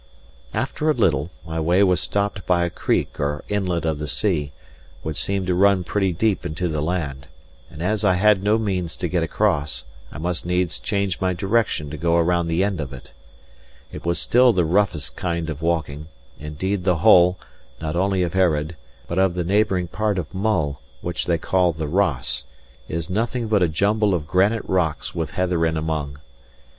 [0.55, 4.51] After a little, my way was stopped by a creek or inlet of the sea,
[5.03, 7.27] which seemed to run pretty deep into the land;
[7.69, 11.91] and as I had no means to get across, I must needs change my direction
[11.91, 13.11] to go about the end of it.
[13.91, 16.07] It was still the roughest kind of walking;
[16.39, 17.37] indeed the whole,
[17.79, 18.75] not only of Earraid,
[19.07, 22.45] but of the neighbouring part of Mull (which they call the Ross)
[22.87, 26.17] is nothing but a jumble of granite rocks with heather in among.